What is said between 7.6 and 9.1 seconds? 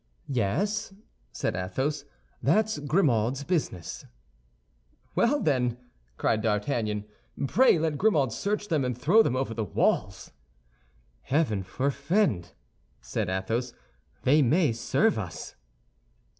let Grimaud search them and